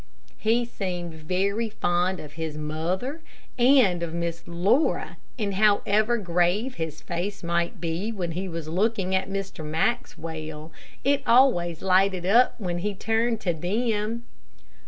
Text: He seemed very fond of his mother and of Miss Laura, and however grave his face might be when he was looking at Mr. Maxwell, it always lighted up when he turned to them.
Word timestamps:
He 0.39 0.65
seemed 0.65 1.13
very 1.13 1.69
fond 1.69 2.19
of 2.19 2.33
his 2.33 2.57
mother 2.57 3.21
and 3.59 4.01
of 4.01 4.15
Miss 4.15 4.41
Laura, 4.47 5.17
and 5.37 5.53
however 5.53 6.17
grave 6.17 6.73
his 6.73 7.01
face 7.01 7.43
might 7.43 7.79
be 7.79 8.11
when 8.11 8.31
he 8.31 8.49
was 8.49 8.67
looking 8.67 9.13
at 9.13 9.29
Mr. 9.29 9.63
Maxwell, 9.63 10.71
it 11.03 11.21
always 11.27 11.83
lighted 11.83 12.25
up 12.25 12.55
when 12.57 12.79
he 12.79 12.95
turned 12.95 13.41
to 13.41 13.53
them. 13.53 14.23